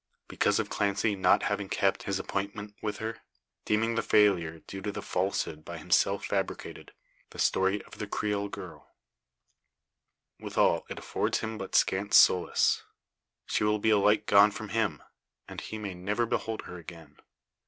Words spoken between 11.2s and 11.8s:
him but